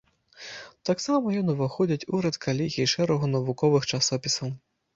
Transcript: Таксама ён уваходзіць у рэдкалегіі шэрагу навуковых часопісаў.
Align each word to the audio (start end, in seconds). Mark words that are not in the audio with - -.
Таксама 0.89 1.27
ён 1.41 1.51
уваходзіць 1.55 2.07
у 2.13 2.23
рэдкалегіі 2.29 2.89
шэрагу 2.97 3.33
навуковых 3.37 3.89
часопісаў. 3.95 4.47